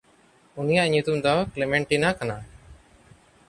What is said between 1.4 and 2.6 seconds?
ᱠᱞᱮᱢᱮᱱᱴᱭᱤᱱᱟ ᱠᱟᱱᱟ᱾